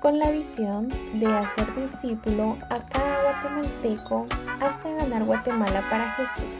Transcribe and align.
con 0.00 0.18
la 0.18 0.30
visión 0.30 0.88
de 1.20 1.26
hacer 1.26 1.74
discípulo 1.74 2.56
a 2.70 2.80
cada 2.88 3.22
guatemalteco 3.22 4.26
hasta 4.60 4.90
ganar 4.94 5.24
Guatemala 5.24 5.86
para 5.90 6.12
Jesús. 6.12 6.56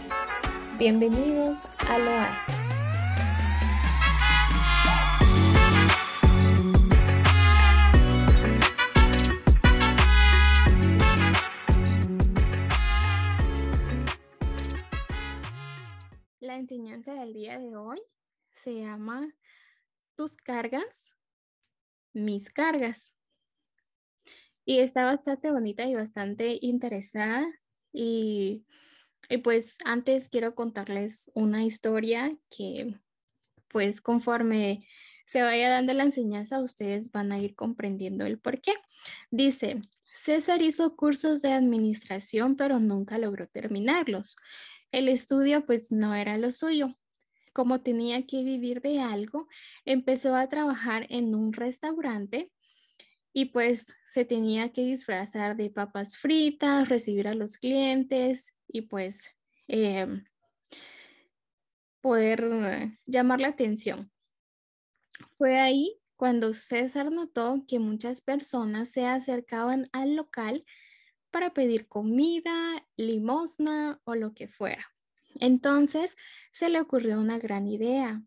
Bienvenidos 0.79 1.65
a 1.89 1.99
Loasis. 1.99 2.55
La 16.41 16.57
enseñanza 16.57 17.15
del 17.15 17.33
día 17.33 17.59
de 17.59 17.75
hoy 17.75 18.03
se 18.51 18.75
llama 18.75 19.35
Tus 20.15 20.37
cargas, 20.37 21.11
mis 22.13 22.51
cargas 22.51 23.15
y 24.65 24.79
está 24.79 25.05
bastante 25.05 25.51
bonita 25.51 25.85
y 25.87 25.95
bastante 25.95 26.59
interesada. 26.61 27.47
Y, 27.93 28.65
y, 29.29 29.39
pues 29.39 29.77
antes 29.85 30.29
quiero 30.29 30.55
contarles 30.55 31.31
una 31.35 31.65
historia 31.65 32.37
que 32.51 32.95
pues 33.69 34.01
conforme 34.01 34.87
se 35.27 35.43
vaya 35.43 35.71
dando 35.71 35.95
la 35.95 36.03
enseñanza, 36.03 36.61
ustedes 36.61 37.13
van 37.13 37.31
a 37.31 37.39
ir 37.39 37.55
comprendiendo 37.55 38.27
el 38.27 38.39
por 38.39 38.61
qué. 38.61 38.73
Dice, 39.31 39.81
César 40.13 40.61
hizo 40.61 40.97
cursos 40.97 41.41
de 41.41 41.53
administración, 41.53 42.57
pero 42.57 42.81
nunca 42.81 43.17
logró 43.17 43.47
terminarlos. 43.47 44.37
El 44.91 45.09
estudio 45.09 45.65
pues 45.65 45.93
no 45.93 46.15
era 46.17 46.37
lo 46.37 46.51
suyo. 46.51 46.97
Como 47.53 47.81
tenía 47.81 48.27
que 48.27 48.43
vivir 48.43 48.81
de 48.81 49.01
algo, 49.01 49.49
empezó 49.85 50.35
a 50.35 50.49
trabajar 50.49 51.07
en 51.11 51.35
un 51.35 51.53
restaurante 51.53 52.51
y 53.33 53.47
pues 53.47 53.87
se 54.07 54.25
tenía 54.25 54.73
que 54.73 54.83
disfrazar 54.83 55.57
de 55.57 55.71
papas 55.71 56.17
fritas, 56.17 56.89
recibir 56.89 57.29
a 57.29 57.35
los 57.35 57.57
clientes 57.57 58.57
y 58.67 58.83
pues 58.83 59.29
em, 59.69 60.25
poder 62.01 62.91
llamar 63.07 63.41
la 63.41 63.49
atención. 63.49 64.11
Fue 65.39 65.59
ahí 65.59 66.01
cuando 66.17 66.53
César 66.53 67.11
notó 67.11 67.65
que 67.67 67.79
muchas 67.79 68.21
personas 68.21 68.91
se 68.91 69.07
acercaban 69.07 69.89
al 69.93 70.17
local 70.17 70.65
para 71.31 71.55
pedir 71.55 71.89
comida, 71.89 72.87
limosna 72.97 74.01
o 74.05 74.15
lo 74.15 74.35
que 74.35 74.49
fuera. 74.49 74.85
Entonces 75.37 76.17
se 76.53 76.69
le 76.69 76.81
ocurrió 76.81 77.21
una 77.21 77.39
gran 77.39 77.69
idea, 77.69 78.23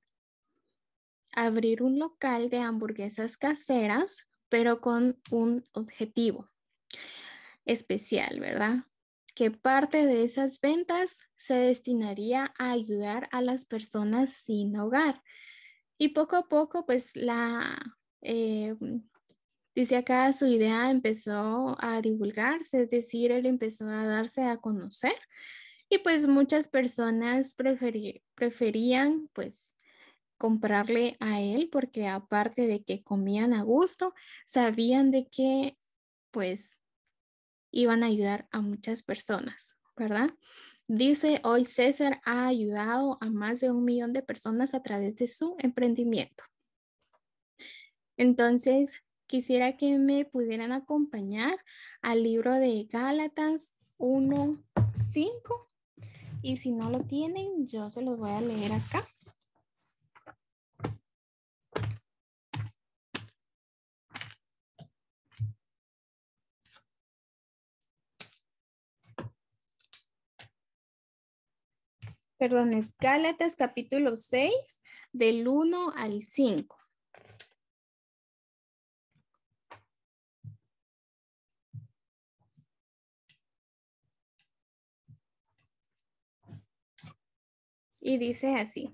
abrir 1.33 1.83
un 1.83 1.99
local 1.99 2.49
de 2.49 2.59
hamburguesas 2.59 3.37
caseras 3.37 4.25
pero 4.53 4.81
con 4.81 5.19
un 5.31 5.63
objetivo 5.71 6.47
especial, 7.65 8.39
¿verdad? 8.39 8.83
Que 9.33 9.49
parte 9.49 10.05
de 10.05 10.23
esas 10.23 10.61
ventas 10.61 11.21
se 11.35 11.55
destinaría 11.55 12.53
a 12.59 12.69
ayudar 12.69 13.29
a 13.31 13.41
las 13.41 13.65
personas 13.65 14.29
sin 14.29 14.77
hogar. 14.77 15.23
Y 15.97 16.09
poco 16.09 16.35
a 16.35 16.47
poco, 16.47 16.85
pues 16.85 17.15
la, 17.15 17.95
eh, 18.21 18.75
dice 19.73 19.95
acá, 19.95 20.31
su 20.33 20.45
idea 20.45 20.91
empezó 20.91 21.75
a 21.79 21.99
divulgarse, 22.03 22.83
es 22.83 22.91
decir, 22.91 23.31
él 23.31 23.47
empezó 23.47 23.89
a 23.89 24.05
darse 24.05 24.43
a 24.43 24.57
conocer. 24.57 25.17
Y 25.89 25.97
pues 25.97 26.27
muchas 26.27 26.67
personas 26.67 27.55
preferían 28.35 29.29
pues 29.33 29.72
comprarle 30.37 31.17
a 31.19 31.41
él 31.41 31.69
porque 31.71 32.07
aparte 32.07 32.67
de 32.67 32.83
que 32.83 33.03
comían 33.03 33.53
a 33.53 33.63
gusto, 33.63 34.13
sabían 34.47 35.11
de 35.11 35.27
que 35.27 35.77
pues 36.31 36.77
iban 37.71 38.03
a 38.03 38.07
ayudar 38.07 38.47
a 38.51 38.61
muchas 38.61 39.03
personas, 39.03 39.77
¿verdad? 39.95 40.29
Dice, 40.87 41.41
hoy 41.43 41.65
César 41.65 42.21
ha 42.25 42.47
ayudado 42.47 43.17
a 43.21 43.29
más 43.29 43.61
de 43.61 43.71
un 43.71 43.83
millón 43.85 44.13
de 44.13 44.21
personas 44.21 44.73
a 44.73 44.83
través 44.83 45.15
de 45.15 45.27
su 45.27 45.55
emprendimiento. 45.59 46.43
Entonces, 48.17 49.01
quisiera 49.27 49.77
que 49.77 49.97
me 49.97 50.25
pudieran 50.25 50.71
acompañar 50.71 51.57
al 52.01 52.23
libro 52.23 52.53
de 52.53 52.87
Gálatas 52.91 53.73
1.5 53.97 55.69
y 56.41 56.57
si 56.57 56.71
no 56.71 56.89
lo 56.89 56.99
tienen, 57.05 57.67
yo 57.67 57.89
se 57.89 58.01
los 58.01 58.19
voy 58.19 58.31
a 58.31 58.41
leer 58.41 58.73
acá. 58.73 59.07
Perdón, 72.43 72.73
es 72.73 72.93
Gálatas 72.97 73.55
capítulo 73.55 74.17
6, 74.17 74.51
del 75.13 75.47
1 75.47 75.93
al 75.95 76.23
5. 76.23 76.77
Y 88.01 88.17
dice 88.17 88.55
así, 88.55 88.91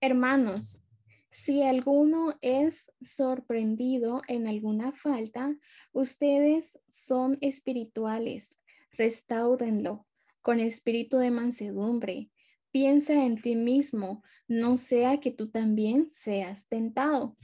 hermanos, 0.00 0.82
si 1.28 1.62
alguno 1.62 2.38
es 2.40 2.90
sorprendido 3.02 4.22
en 4.28 4.46
alguna 4.46 4.92
falta, 4.92 5.54
ustedes 5.92 6.78
son 6.88 7.36
espirituales, 7.42 8.62
restáurenlo 8.92 10.06
con 10.42 10.60
espíritu 10.60 11.18
de 11.18 11.30
mansedumbre. 11.30 12.30
Piensa 12.70 13.24
en 13.24 13.36
ti 13.36 13.56
mismo, 13.56 14.22
no 14.48 14.76
sea 14.76 15.20
que 15.20 15.30
tú 15.30 15.48
también 15.50 16.10
seas 16.10 16.66
tentado. 16.68 17.36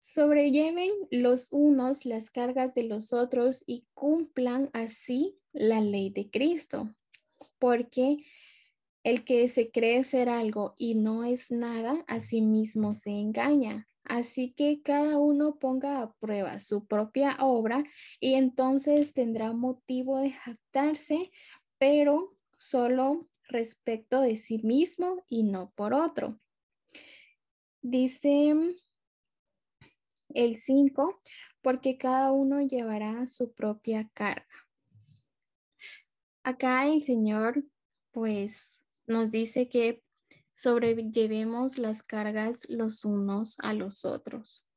Sobrelleven 0.00 0.90
los 1.10 1.52
unos 1.52 2.06
las 2.06 2.30
cargas 2.30 2.74
de 2.74 2.84
los 2.84 3.12
otros 3.12 3.62
y 3.66 3.86
cumplan 3.94 4.70
así 4.72 5.38
la 5.52 5.80
ley 5.80 6.10
de 6.10 6.30
Cristo. 6.30 6.94
Porque 7.58 8.24
el 9.04 9.24
que 9.24 9.48
se 9.48 9.70
cree 9.70 10.02
ser 10.04 10.28
algo 10.28 10.74
y 10.76 10.94
no 10.94 11.24
es 11.24 11.50
nada, 11.50 12.04
a 12.08 12.20
sí 12.20 12.40
mismo 12.40 12.94
se 12.94 13.10
engaña. 13.10 13.88
Así 14.04 14.52
que 14.52 14.80
cada 14.82 15.18
uno 15.18 15.58
ponga 15.58 16.00
a 16.00 16.12
prueba 16.14 16.60
su 16.60 16.86
propia 16.86 17.36
obra 17.40 17.84
y 18.20 18.34
entonces 18.34 19.12
tendrá 19.12 19.52
motivo 19.52 20.18
de 20.18 20.30
jactarse 20.30 21.30
pero 21.78 22.36
solo 22.56 23.28
respecto 23.48 24.20
de 24.20 24.36
sí 24.36 24.58
mismo 24.58 25.24
y 25.28 25.44
no 25.44 25.72
por 25.74 25.94
otro. 25.94 26.38
Dice 27.80 28.54
el 30.34 30.56
5, 30.56 31.20
porque 31.62 31.96
cada 31.96 32.32
uno 32.32 32.60
llevará 32.60 33.26
su 33.26 33.52
propia 33.54 34.10
carga. 34.12 34.46
Acá 36.42 36.86
el 36.86 37.02
Señor 37.02 37.64
pues 38.10 38.80
nos 39.06 39.30
dice 39.30 39.68
que 39.68 40.02
sobrellevemos 40.52 41.78
las 41.78 42.02
cargas 42.02 42.68
los 42.68 43.04
unos 43.04 43.58
a 43.60 43.74
los 43.74 44.04
otros. 44.04 44.68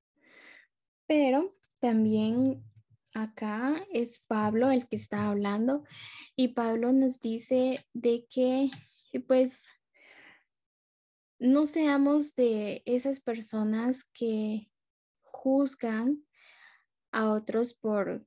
Pero 1.07 1.56
también 1.79 2.63
acá 3.13 3.85
es 3.91 4.19
Pablo 4.19 4.72
el 4.72 4.88
que 4.88 4.95
está 4.95 5.29
hablando 5.29 5.83
y 6.35 6.49
Pablo 6.49 6.91
nos 6.91 7.19
dice 7.19 7.85
de 7.94 8.25
que 8.29 8.69
pues 9.27 9.67
no 11.39 11.66
seamos 11.66 12.35
de 12.35 12.83
esas 12.85 13.19
personas 13.19 14.03
que 14.13 14.72
juzgan 15.22 16.23
a 17.11 17.31
otros 17.31 17.73
por, 17.73 18.25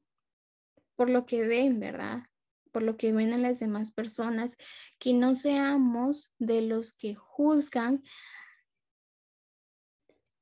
por 0.96 1.08
lo 1.08 1.24
que 1.24 1.46
ven, 1.46 1.78
¿verdad? 1.78 2.24
Por 2.72 2.82
lo 2.82 2.96
que 2.96 3.12
ven 3.12 3.32
a 3.32 3.38
las 3.38 3.60
demás 3.60 3.92
personas, 3.92 4.58
que 4.98 5.12
no 5.12 5.34
seamos 5.34 6.34
de 6.38 6.62
los 6.62 6.92
que 6.92 7.14
juzgan 7.14 8.02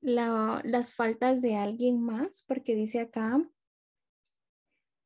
las 0.00 0.94
faltas 0.94 1.42
de 1.42 1.56
alguien 1.56 2.02
más, 2.02 2.42
porque 2.42 2.74
dice 2.74 3.00
acá, 3.00 3.38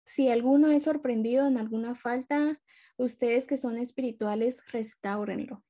si 0.06 0.28
alguno 0.30 0.70
es 0.70 0.84
sorprendido 0.84 1.46
en 1.46 1.58
alguna 1.58 1.94
falta, 1.94 2.60
ustedes 2.96 3.46
que 3.46 3.56
son 3.56 3.76
espirituales, 3.76 4.62
restáurenlo. 4.72 5.62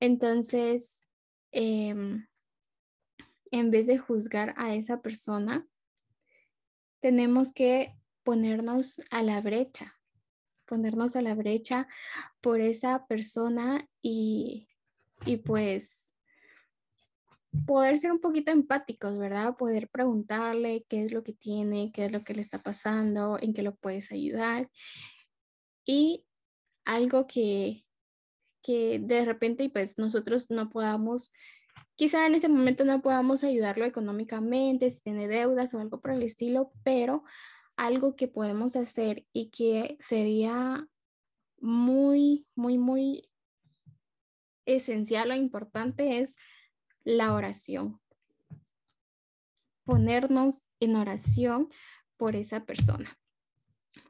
Entonces, 0.00 1.00
em, 1.52 2.26
en 3.50 3.70
vez 3.70 3.86
de 3.86 3.98
juzgar 3.98 4.54
a 4.56 4.74
esa 4.74 5.02
persona, 5.02 5.66
tenemos 7.00 7.52
que 7.52 7.94
ponernos 8.22 9.00
a 9.10 9.22
la 9.22 9.40
brecha, 9.40 9.98
ponernos 10.64 11.16
a 11.16 11.22
la 11.22 11.34
brecha 11.34 11.88
por 12.40 12.60
esa 12.60 13.06
persona 13.06 13.88
y, 14.00 14.68
y 15.26 15.38
pues 15.38 15.99
poder 17.66 17.98
ser 17.98 18.12
un 18.12 18.20
poquito 18.20 18.52
empáticos, 18.52 19.18
¿verdad? 19.18 19.56
Poder 19.56 19.88
preguntarle 19.88 20.84
qué 20.88 21.02
es 21.04 21.12
lo 21.12 21.22
que 21.22 21.32
tiene, 21.32 21.92
qué 21.92 22.06
es 22.06 22.12
lo 22.12 22.22
que 22.22 22.34
le 22.34 22.40
está 22.40 22.58
pasando, 22.58 23.38
en 23.40 23.52
qué 23.54 23.62
lo 23.62 23.74
puedes 23.74 24.12
ayudar. 24.12 24.70
Y 25.84 26.26
algo 26.84 27.26
que, 27.26 27.84
que 28.62 28.98
de 29.00 29.24
repente, 29.24 29.68
pues 29.70 29.98
nosotros 29.98 30.50
no 30.50 30.70
podamos, 30.70 31.32
quizá 31.96 32.26
en 32.26 32.34
ese 32.34 32.48
momento 32.48 32.84
no 32.84 33.02
podamos 33.02 33.42
ayudarlo 33.44 33.84
económicamente, 33.84 34.90
si 34.90 35.00
tiene 35.00 35.28
deudas 35.28 35.74
o 35.74 35.80
algo 35.80 36.00
por 36.00 36.12
el 36.12 36.22
estilo, 36.22 36.72
pero 36.84 37.24
algo 37.76 38.14
que 38.14 38.28
podemos 38.28 38.76
hacer 38.76 39.26
y 39.32 39.50
que 39.50 39.96
sería 40.00 40.86
muy, 41.60 42.46
muy, 42.54 42.78
muy 42.78 43.30
esencial 44.66 45.30
o 45.30 45.34
importante 45.34 46.20
es 46.20 46.36
la 47.10 47.34
oración. 47.34 48.00
Ponernos 49.84 50.70
en 50.78 50.96
oración 50.96 51.68
por 52.16 52.36
esa 52.36 52.64
persona. 52.64 53.18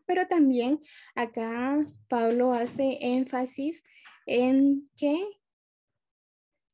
Pero 0.04 0.26
también 0.26 0.80
acá 1.14 1.78
Pablo 2.08 2.52
hace 2.52 2.98
énfasis 3.00 3.82
en 4.26 4.90
que 4.96 5.24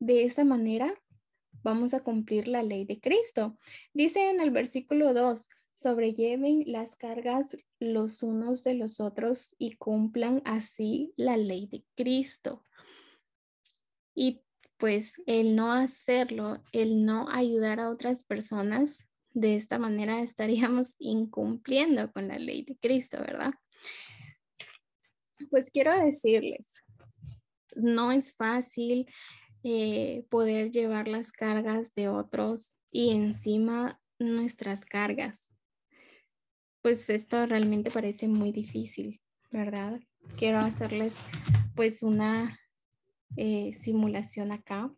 de 0.00 0.24
esta 0.24 0.44
manera 0.44 0.92
vamos 1.62 1.94
a 1.94 2.02
cumplir 2.02 2.48
la 2.48 2.62
ley 2.62 2.84
de 2.84 3.00
Cristo. 3.00 3.58
Dice 3.92 4.30
en 4.30 4.40
el 4.40 4.50
versículo 4.50 5.14
2, 5.14 5.48
sobrelleven 5.74 6.64
las 6.66 6.96
cargas 6.96 7.56
los 7.78 8.22
unos 8.22 8.64
de 8.64 8.74
los 8.74 9.00
otros 9.00 9.54
y 9.58 9.76
cumplan 9.76 10.42
así 10.44 11.12
la 11.16 11.36
ley 11.36 11.66
de 11.66 11.84
Cristo. 11.94 12.64
Y 14.14 14.45
pues 14.78 15.14
el 15.26 15.56
no 15.56 15.72
hacerlo, 15.72 16.62
el 16.72 17.04
no 17.04 17.28
ayudar 17.30 17.80
a 17.80 17.90
otras 17.90 18.24
personas, 18.24 19.06
de 19.32 19.54
esta 19.56 19.78
manera 19.78 20.22
estaríamos 20.22 20.94
incumpliendo 20.98 22.10
con 22.12 22.28
la 22.28 22.38
ley 22.38 22.62
de 22.62 22.76
Cristo, 22.76 23.18
¿verdad? 23.18 23.54
Pues 25.50 25.70
quiero 25.70 25.94
decirles, 25.98 26.82
no 27.74 28.10
es 28.10 28.34
fácil 28.34 29.06
eh, 29.62 30.24
poder 30.30 30.70
llevar 30.70 31.08
las 31.08 31.32
cargas 31.32 31.94
de 31.94 32.08
otros 32.08 32.72
y 32.90 33.10
encima 33.14 34.00
nuestras 34.18 34.86
cargas. 34.86 35.52
Pues 36.80 37.10
esto 37.10 37.44
realmente 37.44 37.90
parece 37.90 38.28
muy 38.28 38.52
difícil, 38.52 39.20
¿verdad? 39.50 40.00
Quiero 40.36 40.58
hacerles 40.58 41.18
pues 41.74 42.02
una 42.02 42.58
eh, 43.36 43.74
simulación 43.78 44.52
acá. 44.52 44.90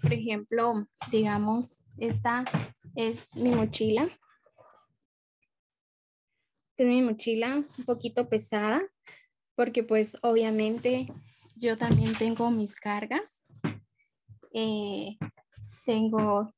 Por 0.00 0.12
ejemplo, 0.12 0.86
digamos, 1.10 1.82
esta 1.98 2.44
es 2.96 3.34
mi 3.34 3.50
mochila. 3.50 4.08
Es 6.76 6.86
mi 6.86 7.02
mochila 7.02 7.64
un 7.78 7.84
poquito 7.84 8.28
pesada 8.28 8.82
porque 9.54 9.84
pues 9.84 10.16
obviamente 10.22 11.06
yo 11.56 11.76
también 11.76 12.14
tengo 12.14 12.50
mis 12.50 12.74
cargas. 12.74 13.44
Eh, 14.52 15.16
tengo 15.86 16.52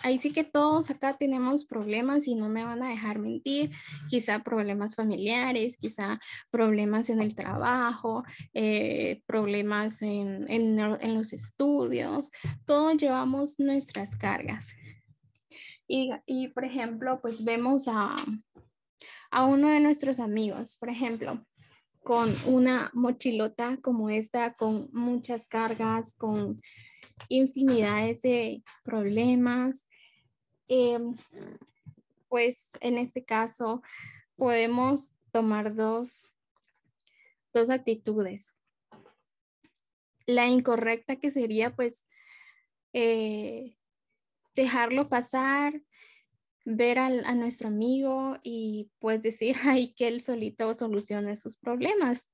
ahí 0.00 0.18
sí 0.18 0.32
que 0.32 0.44
todos 0.44 0.90
acá 0.90 1.16
tenemos 1.16 1.64
problemas 1.64 2.26
y 2.28 2.34
no 2.34 2.48
me 2.48 2.64
van 2.64 2.82
a 2.82 2.88
dejar 2.88 3.18
mentir, 3.18 3.70
quizá 4.08 4.40
problemas 4.40 4.94
familiares, 4.94 5.76
quizá 5.76 6.20
problemas 6.50 7.10
en 7.10 7.20
el 7.20 7.34
trabajo, 7.34 8.24
eh, 8.54 9.22
problemas 9.26 10.02
en, 10.02 10.50
en, 10.50 11.14
los 11.14 11.32
estudios, 11.32 12.30
todos 12.64 12.96
llevamos 12.96 13.58
nuestras 13.58 14.16
cargas. 14.16 14.72
Y, 15.86 16.10
y, 16.26 16.48
por 16.48 16.64
ejemplo, 16.64 17.20
pues 17.20 17.44
vemos 17.44 17.88
a, 17.88 18.14
a 19.30 19.44
uno 19.44 19.68
de 19.68 19.80
nuestros 19.80 20.20
amigos, 20.20 20.76
por 20.76 20.88
ejemplo, 20.88 21.44
con 22.02 22.34
una 22.46 22.90
mochilota 22.94 23.78
como 23.82 24.10
esta, 24.10 24.54
con 24.54 24.88
muchas 24.92 25.46
cargas, 25.46 26.14
con 26.14 26.60
infinidades 27.28 28.20
de 28.22 28.62
problemas. 28.82 29.84
Em, 30.68 31.14
pues 32.28 32.68
en 32.80 32.96
este 32.96 33.24
caso 33.24 33.82
podemos 34.36 35.12
tomar 35.32 35.74
dos, 35.74 36.32
dos 37.52 37.70
actitudes. 37.70 38.56
La 40.26 40.46
incorrecta 40.46 41.16
que 41.16 41.30
sería 41.30 41.74
pues 41.74 42.04
eh, 42.92 43.76
dejarlo 44.54 45.08
pasar, 45.08 45.80
ver 46.76 46.98
a 46.98 47.34
nuestro 47.34 47.68
amigo 47.68 48.38
y 48.42 48.90
pues 48.98 49.22
decir 49.22 49.56
ay 49.64 49.92
que 49.94 50.08
él 50.08 50.20
solito 50.20 50.72
solucione 50.74 51.36
sus 51.36 51.56
problemas. 51.56 52.30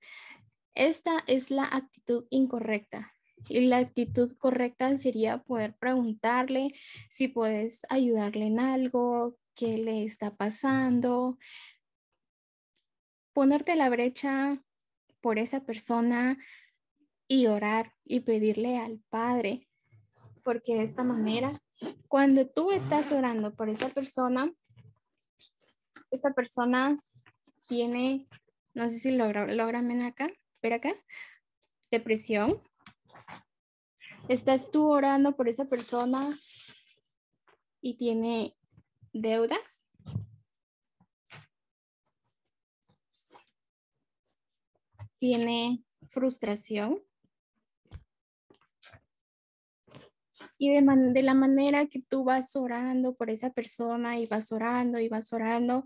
Esta 0.74 1.24
es 1.26 1.50
la 1.50 1.64
actitud 1.64 2.26
incorrecta. 2.30 3.12
Y 3.48 3.60
la 3.66 3.78
actitud 3.78 4.36
correcta 4.38 4.96
sería 4.98 5.38
poder 5.38 5.76
preguntarle 5.76 6.74
si 7.10 7.28
puedes 7.28 7.80
ayudarle 7.88 8.46
en 8.46 8.60
algo, 8.60 9.38
qué 9.54 9.78
le 9.78 10.04
está 10.04 10.36
pasando, 10.36 11.38
ponerte 13.32 13.76
la 13.76 13.88
brecha 13.88 14.62
por 15.20 15.38
esa 15.38 15.64
persona 15.64 16.38
y 17.28 17.46
orar 17.46 17.92
y 18.04 18.20
pedirle 18.20 18.78
al 18.78 19.00
Padre, 19.10 19.68
porque 20.46 20.76
de 20.76 20.84
esta 20.84 21.02
manera, 21.02 21.50
cuando 22.06 22.46
tú 22.46 22.70
estás 22.70 23.10
orando 23.10 23.52
por 23.56 23.69
esa 23.69 23.88
persona, 23.88 24.54
esta 26.12 26.32
persona 26.34 27.02
tiene, 27.66 28.28
no 28.72 28.88
sé 28.88 29.00
si 29.00 29.10
logra, 29.10 29.52
logran 29.52 29.90
acá, 30.02 30.31
ver 30.62 30.75
acá, 30.75 30.94
depresión, 31.90 32.54
¿Estás 34.28 34.72
tú 34.72 34.88
orando 34.88 35.37
por 35.37 35.48
esa 35.48 35.66
persona 35.66 36.37
y 37.81 37.96
tiene 37.96 38.56
deudas? 39.12 39.84
¿Tiene 45.20 45.84
frustración? 46.08 47.06
Y 50.58 50.70
de, 50.70 50.82
de, 51.12 51.23
la 51.23 51.35
manera 51.35 51.87
que 51.87 52.00
tú 52.00 52.25
vas 52.25 52.56
orando 52.56 53.14
por 53.14 53.31
esa 53.31 53.50
persona 53.50 54.19
y 54.19 54.27
vas 54.27 54.53
orando 54.53 54.98
y 54.98 55.08
vas 55.08 55.32
orando, 55.32 55.84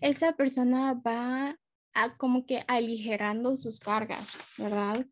esa 0.00 0.32
persona 0.32 0.94
va 0.94 1.58
a 1.94 2.16
como 2.16 2.46
que 2.46 2.64
aligerando 2.68 3.56
sus 3.56 3.80
cargas, 3.80 4.38
¿verdad? 4.56 5.04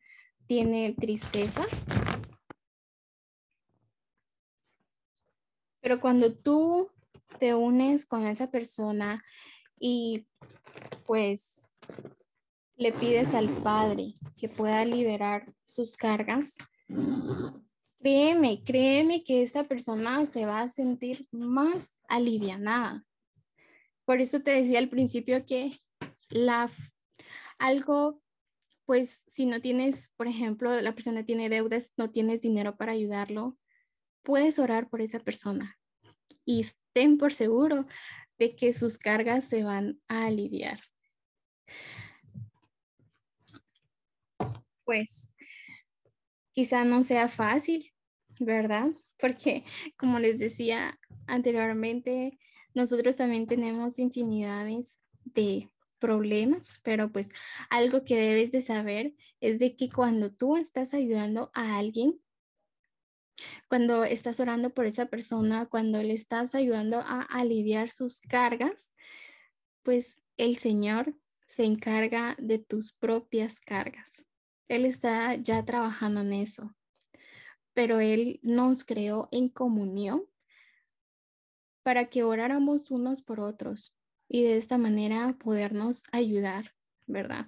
Tiene 0.47 0.95
tristeza, 0.99 1.67
Pero 5.81 6.01
cuando 6.01 6.33
tú 6.35 6.91
te 7.39 7.55
unes 7.55 8.07
con 8.07 8.27
esa 8.27 8.51
persona 8.51 9.25
y 9.79 10.27
pues 11.07 11.73
le 12.77 12.93
pides 12.93 13.35
al 13.35 13.49
Padre 13.49 14.15
que 14.39 14.49
pueda 14.49 14.85
liberar 14.85 15.53
sus 15.65 15.97
cargas, 15.97 16.55
créeme, 18.01 18.63
créeme 18.65 19.23
que 19.25 19.43
esa 19.43 19.65
persona 19.65 20.27
se 20.27 20.47
va 20.47 20.63
a 20.63 20.69
sentir 20.69 21.27
más 21.31 21.99
alivianada. 22.09 23.05
Por 24.05 24.21
eso 24.21 24.41
te 24.41 24.51
decía 24.51 24.79
al 24.79 24.89
principio 24.89 25.45
que 25.45 25.81
la, 26.31 26.71
algo, 27.59 28.21
pues 28.87 29.23
si 29.27 29.47
no 29.47 29.61
tienes, 29.61 30.11
por 30.17 30.27
ejemplo, 30.27 30.81
la 30.81 30.95
persona 30.95 31.25
tiene 31.25 31.49
deudas, 31.49 31.93
no 31.97 32.11
tienes 32.11 32.41
dinero 32.41 32.77
para 32.77 32.93
ayudarlo, 32.93 33.59
puedes 34.23 34.59
orar 34.59 34.89
por 34.89 35.01
esa 35.01 35.21
persona 35.21 35.79
y 36.45 36.61
estén 36.61 37.19
por 37.19 37.33
seguro 37.33 37.87
de 38.39 38.57
que 38.57 38.73
sus 38.73 38.99
cargas 38.99 39.45
se 39.45 39.63
van 39.63 40.01
a 40.09 40.27
aliviar. 40.27 40.81
Pues 44.85 45.30
quizá 46.53 46.85
no 46.85 47.03
sea 47.05 47.29
fácil, 47.29 47.93
¿verdad? 48.39 48.91
Porque 49.19 49.65
como 49.97 50.19
les 50.19 50.39
decía 50.39 50.99
anteriormente, 51.27 52.39
nosotros 52.75 53.17
también 53.17 53.47
tenemos 53.47 53.99
infinidades 53.99 55.01
de 55.25 55.71
problemas, 55.99 56.81
pero 56.83 57.13
pues 57.13 57.29
algo 57.69 58.05
que 58.05 58.17
debes 58.17 58.51
de 58.51 58.63
saber 58.63 59.15
es 59.41 59.59
de 59.59 59.77
que 59.77 59.89
cuando 59.91 60.33
tú 60.33 60.57
estás 60.57 60.95
ayudando 60.95 61.51
a 61.55 61.79
alguien, 61.79 62.21
cuando 63.69 64.05
estás 64.05 64.41
orando 64.41 64.71
por 64.71 64.87
esa 64.87 65.07
persona, 65.07 65.67
cuando 65.67 66.03
le 66.03 66.15
estás 66.15 66.55
ayudando 66.55 66.99
a 66.99 67.23
aliviar 67.23 67.91
sus 67.91 68.21
cargas, 68.21 68.93
pues 69.83 70.21
el 70.37 70.57
Señor 70.57 71.15
se 71.47 71.65
encarga 71.65 72.37
de 72.39 72.59
tus 72.59 72.93
propias 72.93 73.61
cargas. 73.61 74.30
Él 74.71 74.85
está 74.85 75.35
ya 75.35 75.65
trabajando 75.65 76.21
en 76.21 76.33
eso. 76.33 76.75
pero 77.73 77.99
Él 77.99 78.39
nos 78.43 78.85
creó 78.85 79.29
en 79.33 79.49
comunión 79.49 80.25
para 81.83 82.09
que 82.09 82.23
oráramos 82.23 82.91
unos 82.91 83.21
por 83.23 83.41
otros 83.41 83.97
y 84.29 84.43
de 84.43 84.59
esta 84.59 84.79
manera 84.79 85.37
podernos 85.43 86.05
ayudar, 86.13 86.73
¿verdad? 87.07 87.47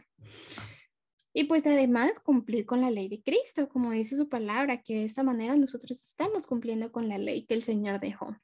Y 1.32 1.44
pues 1.44 1.64
además 1.66 2.18
cumplir 2.18 2.66
con 2.66 2.80
la 2.80 2.90
ley 2.90 3.08
de 3.08 3.22
Cristo, 3.22 3.68
como 3.68 3.92
dice 3.92 4.16
su 4.16 4.28
palabra, 4.28 4.82
que 4.82 4.94
de 4.94 5.04
esta 5.04 5.22
manera 5.22 5.54
nosotros 5.54 6.02
estamos 6.02 6.46
cumpliendo 6.46 6.90
con 6.90 7.08
la 7.08 7.18
ley 7.18 7.46
que 7.46 7.54
el 7.54 7.62
Señor 7.62 8.00
dejó. 8.00 8.36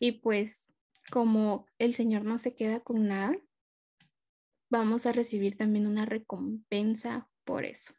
Y 0.00 0.12
pues 0.12 0.72
como 1.10 1.66
el 1.78 1.94
Señor 1.94 2.24
no 2.24 2.38
se 2.38 2.54
queda 2.54 2.80
con 2.80 3.06
nada, 3.06 3.36
vamos 4.70 5.04
a 5.04 5.12
recibir 5.12 5.58
también 5.58 5.86
una 5.86 6.06
recompensa 6.06 7.28
por 7.44 7.64
eso. 7.64 7.94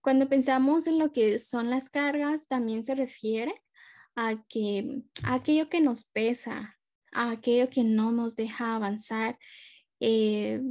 Cuando 0.00 0.28
pensamos 0.28 0.86
en 0.86 0.98
lo 0.98 1.12
que 1.12 1.38
son 1.38 1.70
las 1.70 1.90
cargas, 1.90 2.46
también 2.48 2.84
se 2.84 2.94
refiere 2.94 3.54
a 4.14 4.42
que 4.48 5.02
aquello 5.24 5.68
que 5.68 5.80
nos 5.80 6.04
pesa, 6.04 6.78
a 7.12 7.30
aquello 7.32 7.68
que 7.68 7.84
no 7.84 8.10
nos 8.10 8.36
deja 8.36 8.74
avanzar, 8.74 9.38
eh, 10.00 10.62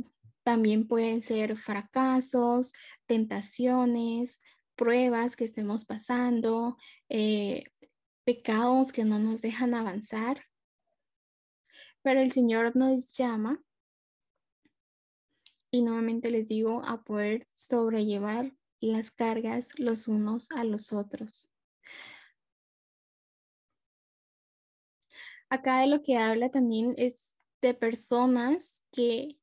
también 0.44 0.88
pueden 0.88 1.22
ser 1.22 1.58
fracasos, 1.58 2.72
tentaciones, 3.06 4.42
pruebas 4.76 5.36
que 5.36 5.44
estemos 5.44 5.84
pasando, 5.84 6.78
eh, 7.10 7.66
pecados 8.24 8.92
que 8.92 9.04
no 9.04 9.20
nos 9.20 9.42
dejan 9.42 9.74
avanzar. 9.74 10.46
Pero 12.02 12.22
el 12.22 12.32
Señor 12.32 12.76
nos 12.76 13.12
llama 13.12 13.62
y 15.78 15.84
nuevamente 15.84 16.32
les 16.32 16.48
digo 16.48 16.84
a 16.84 17.04
poder 17.04 17.48
sobrellevar 17.54 18.52
las 18.80 19.12
cargas 19.12 19.78
los 19.78 20.08
unos 20.08 20.50
a 20.52 20.64
los 20.64 20.92
otros. 20.92 21.52
Acá 25.50 25.82
de 25.82 25.88
lo 25.88 26.02
que 26.02 26.18
habla 26.18 26.50
también 26.50 26.96
es 26.98 27.16
de 27.62 27.76
personas 27.76 28.82
que 28.92 29.38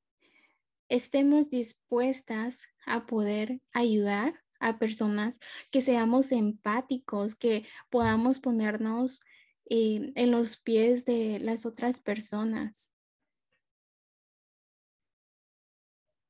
estemos 0.88 1.50
dispuestas 1.50 2.64
a 2.84 3.06
poder 3.06 3.60
ayudar 3.72 4.42
a 4.58 4.78
personas, 4.78 5.38
que 5.70 5.82
seamos 5.82 6.32
empáticos, 6.32 7.36
que 7.36 7.64
podamos 7.90 8.40
ponernos 8.40 9.22
eh, 9.70 10.12
en 10.16 10.30
los 10.32 10.56
pies 10.56 11.04
de 11.04 11.38
las 11.38 11.64
otras 11.64 12.00
personas. 12.00 12.93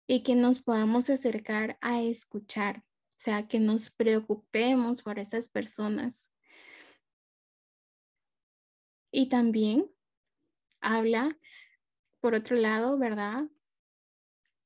Y 0.06 0.22
que 0.22 0.34
nos 0.34 0.60
podamos 0.60 1.08
acercar 1.10 1.78
a 1.80 2.02
escuchar, 2.02 2.78
o 2.78 3.20
sea, 3.20 3.48
que 3.48 3.60
nos 3.60 3.90
preocupemos 3.90 5.02
por 5.02 5.18
esas 5.18 5.48
personas. 5.48 6.30
Y 9.10 9.28
también 9.28 9.90
habla, 10.80 11.38
por 12.20 12.34
otro 12.34 12.56
lado, 12.56 12.98
¿verdad? 12.98 13.44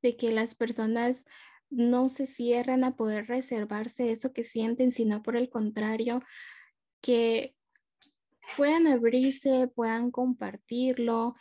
de 0.02 0.16
que 0.16 0.30
las 0.30 0.54
personas 0.54 1.24
no 1.70 2.08
se 2.08 2.26
cierran 2.26 2.84
a 2.84 2.96
poder 2.96 3.26
reservarse 3.26 4.10
eso 4.10 4.32
que 4.32 4.44
sienten, 4.44 4.92
sino 4.92 5.22
por 5.22 5.36
el 5.36 5.50
contrario, 5.50 6.22
que 7.00 7.54
puedan 8.56 8.86
abrirse, 8.86 9.68
puedan 9.68 10.10
compartirlo, 10.10 11.34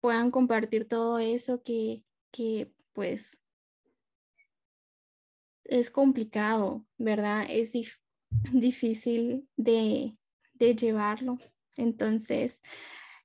puedan 0.00 0.30
compartir 0.30 0.86
todo 0.86 1.18
eso 1.18 1.62
que, 1.62 2.04
que 2.30 2.72
pues 2.94 3.38
es 5.64 5.90
complicado, 5.90 6.86
¿verdad? 6.96 7.46
Es 7.48 7.72
difícil 8.52 9.48
de, 9.56 10.16
de 10.54 10.74
llevarlo. 10.74 11.38
Entonces, 11.76 12.62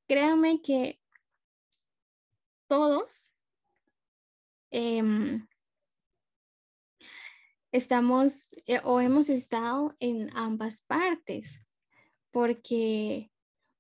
créanme 0.08 0.62
que 0.62 1.00
todos 2.68 3.32
Em, 4.72 5.48
estamos 7.72 8.48
eh, 8.68 8.80
o 8.84 9.00
hemos 9.02 9.30
estado 9.30 9.96
en 10.00 10.30
ambas 10.36 10.82
partes, 10.82 11.60
porque 12.32 13.32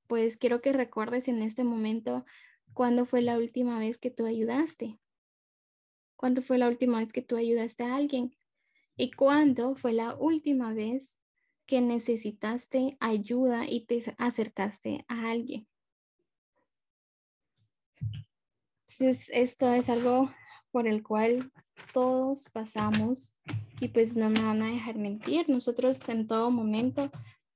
pues 0.07 0.37
quiero 0.37 0.61
que 0.61 0.73
recuerdes 0.73 1.27
en 1.27 1.43
este 1.43 1.63
momento 1.63 2.25
cuándo 2.73 3.05
fue 3.05 3.21
la 3.21 3.37
última 3.37 3.77
vez 3.77 3.99
que 3.99 4.09
tú 4.09 4.25
ayudaste, 4.25 4.99
cuándo 6.19 6.41
fue 6.41 6.57
la 6.57 6.67
última 6.67 6.99
vez 6.99 7.13
que 7.13 7.21
tú 7.21 7.37
ayudaste 7.37 7.85
a 7.85 7.95
alguien 7.95 8.35
y 8.97 9.11
cuándo 9.11 9.75
fue 9.75 9.93
la 9.93 10.15
última 10.15 10.73
vez 10.73 11.17
que 11.65 11.79
necesitaste 11.79 12.97
ayuda 12.99 13.69
y 13.69 13.85
te 13.85 14.03
acercaste 14.17 15.05
a 15.07 15.31
alguien. 15.31 15.65
Esto 18.99 19.71
es 19.71 19.89
algo 19.89 20.29
por 20.71 20.89
el 20.89 21.03
cual 21.03 21.53
todos 21.93 22.49
pasamos 22.49 23.37
y 23.79 23.87
pues 23.87 24.17
no 24.17 24.29
me 24.29 24.41
van 24.41 24.61
a 24.61 24.73
dejar 24.73 24.97
mentir. 24.97 25.47
Nosotros 25.47 25.97
en 26.09 26.27
todo 26.27 26.51
momento, 26.51 27.09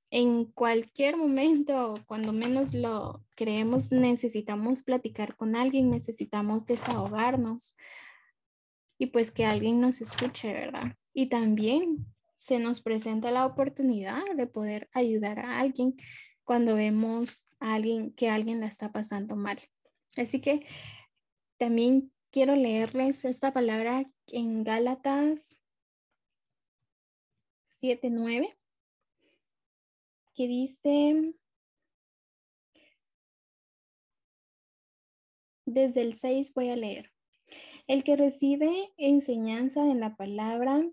en 0.09 0.45
cualquier 0.45 1.17
momento, 1.17 1.95
cuando 2.05 2.31
menos 2.31 2.73
lo 2.73 3.25
creemos, 3.35 3.91
necesitamos 3.91 4.83
platicar 4.83 5.35
con 5.35 5.57
alguien, 5.57 5.89
necesitamos 5.89 6.65
desahogarnos 6.65 7.75
y 8.97 9.07
pues 9.07 9.31
que 9.31 9.45
alguien 9.45 9.81
nos 9.81 10.01
escuche, 10.01 10.53
¿verdad? 10.53 10.95
Y 11.13 11.27
también 11.27 12.05
se 12.35 12.59
nos 12.59 12.81
presenta 12.81 13.31
la 13.31 13.45
oportunidad 13.45 14.21
de 14.35 14.47
poder 14.47 14.89
ayudar 14.93 15.39
a 15.39 15.59
alguien 15.59 15.95
cuando 16.43 16.75
vemos 16.75 17.45
a 17.59 17.75
alguien 17.75 18.13
que 18.13 18.29
alguien 18.29 18.59
la 18.59 18.67
está 18.67 18.91
pasando 18.91 19.35
mal. 19.35 19.59
Así 20.17 20.41
que 20.41 20.65
también 21.57 22.11
quiero 22.31 22.55
leerles 22.55 23.23
esta 23.25 23.53
palabra 23.53 24.05
en 24.27 24.63
Gálatas 24.63 25.57
7:9, 27.79 28.57
que 30.35 30.47
dice, 30.47 31.33
desde 35.65 36.01
el 36.01 36.15
6 36.15 36.53
voy 36.53 36.69
a 36.69 36.75
leer. 36.75 37.12
El 37.87 38.03
que 38.03 38.15
recibe 38.15 38.93
enseñanza 38.97 39.81
en 39.89 39.99
la 39.99 40.15
palabra, 40.15 40.89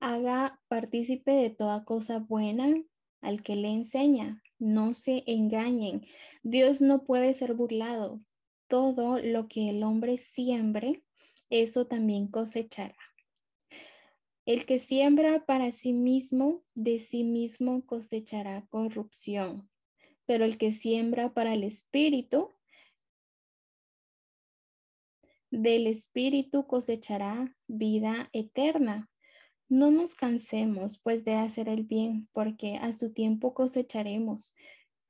haga 0.00 0.60
partícipe 0.68 1.32
de 1.32 1.50
toda 1.50 1.84
cosa 1.84 2.18
buena 2.18 2.82
al 3.20 3.42
que 3.42 3.56
le 3.56 3.68
enseña. 3.68 4.42
No 4.58 4.94
se 4.94 5.24
engañen. 5.26 6.06
Dios 6.42 6.80
no 6.80 7.04
puede 7.04 7.34
ser 7.34 7.54
burlado 7.54 8.20
todo 8.68 9.18
lo 9.18 9.48
que 9.48 9.70
el 9.70 9.82
hombre 9.82 10.18
siembre, 10.18 11.02
eso 11.50 11.86
también 11.86 12.28
cosechará. 12.28 12.96
El 14.44 14.64
que 14.64 14.78
siembra 14.78 15.44
para 15.44 15.72
sí 15.72 15.92
mismo, 15.92 16.62
de 16.74 17.00
sí 17.00 17.24
mismo 17.24 17.84
cosechará 17.84 18.66
corrupción, 18.70 19.68
pero 20.26 20.44
el 20.44 20.56
que 20.56 20.72
siembra 20.72 21.34
para 21.34 21.52
el 21.54 21.64
espíritu, 21.64 22.50
del 25.50 25.86
espíritu 25.86 26.66
cosechará 26.66 27.54
vida 27.66 28.28
eterna. 28.32 29.08
No 29.68 29.90
nos 29.90 30.14
cansemos 30.14 30.98
pues 30.98 31.24
de 31.24 31.34
hacer 31.34 31.68
el 31.68 31.84
bien, 31.84 32.28
porque 32.32 32.76
a 32.76 32.92
su 32.92 33.12
tiempo 33.12 33.54
cosecharemos 33.54 34.54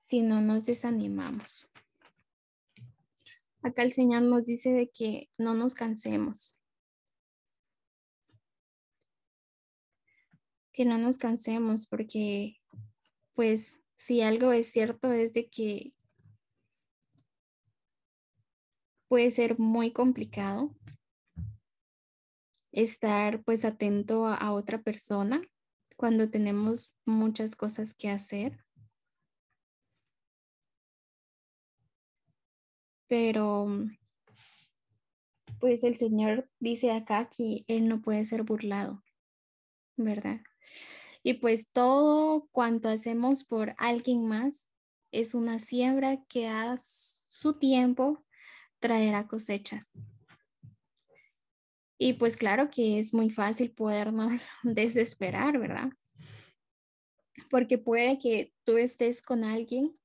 si 0.01 0.21
no 0.21 0.41
nos 0.41 0.67
desanimamos. 0.67 1.69
Acá 3.63 3.83
el 3.83 3.93
Señor 3.93 4.23
nos 4.23 4.47
dice 4.47 4.71
de 4.71 4.89
que 4.89 5.29
no 5.37 5.55
nos 5.55 5.75
cansemos. 5.75 6.57
Que 10.73 10.85
no 10.85 10.99
nos 10.99 11.19
cansemos 11.19 11.87
porque 11.87 12.57
pues 13.35 13.77
si 13.97 14.23
algo 14.23 14.53
es 14.53 14.71
cierto 14.71 15.13
es 15.13 15.33
de 15.33 15.49
que 15.49 15.93
puede 19.09 19.31
ser 19.31 19.59
muy 19.59 19.91
complicado 19.93 20.75
estar 22.73 23.43
pues 23.43 23.65
atento 23.65 24.27
a, 24.27 24.53
otra 24.53 24.83
persona 24.83 25.43
cuando 25.97 26.31
tenemos 26.31 26.95
muchas 27.05 27.57
cosas 27.57 27.95
que 27.95 28.11
hacer. 28.11 28.65
pero 33.09 33.67
pues 35.59 35.83
el 35.83 35.97
Señor 35.97 36.49
dice 36.61 36.93
acá 36.93 37.29
que 37.29 37.65
Él 37.67 37.89
no 37.89 38.01
puede 38.01 38.25
ser 38.25 38.45
burlado, 38.45 39.03
¿verdad? 39.97 40.41
Y 41.25 41.35
pues 41.35 41.69
todo 41.73 42.49
cuanto 42.53 42.89
hacemos 42.89 43.45
por 43.45 43.75
alguien 43.79 44.29
más 44.29 44.69
es 45.11 45.35
una 45.35 45.59
siembra 45.59 46.23
que 46.29 46.47
a 46.47 46.77
su 46.79 47.59
tiempo 47.59 48.25
traerá 48.81 49.27
cosechas. 49.27 49.91
Y 51.99 52.13
pues 52.15 52.37
claro 52.37 52.71
que 52.71 52.99
es 53.01 53.13
muy 53.13 53.29
fácil 53.29 53.73
podernos 53.73 54.49
desesperar, 54.63 55.59
¿verdad? 55.59 55.91
Porque 57.51 57.79
puede 57.79 58.19
que 58.19 58.53
tú 58.65 58.77
estés 58.77 59.23
con 59.23 59.45
alguien 59.45 59.99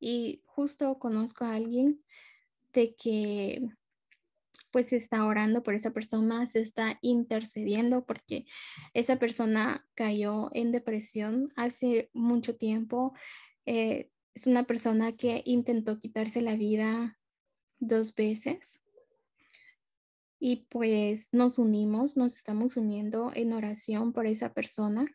y 0.00 0.42
justo 0.46 0.98
conozco 0.98 1.44
a 1.44 1.54
alguien 1.54 2.04
de 2.72 2.94
que 2.94 3.68
pues 4.70 4.92
está 4.92 5.24
orando 5.24 5.62
por 5.62 5.74
esa 5.74 5.92
persona, 5.92 6.46
se 6.46 6.60
está 6.60 6.98
intercediendo 7.00 8.04
porque 8.04 8.46
esa 8.92 9.18
persona 9.18 9.86
cayó 9.94 10.50
en 10.52 10.72
depresión 10.72 11.52
hace 11.56 12.10
mucho 12.12 12.56
tiempo. 12.56 13.14
Eh, 13.66 14.10
es 14.34 14.46
una 14.46 14.64
persona 14.64 15.16
que 15.16 15.42
intentó 15.46 15.98
quitarse 15.98 16.42
la 16.42 16.54
vida 16.54 17.18
dos 17.78 18.14
veces 18.14 18.80
y 20.40 20.66
pues 20.68 21.28
nos 21.32 21.58
unimos, 21.58 22.16
nos 22.16 22.36
estamos 22.36 22.76
uniendo 22.76 23.32
en 23.34 23.52
oración 23.52 24.12
por 24.12 24.26
esa 24.26 24.52
persona. 24.52 25.06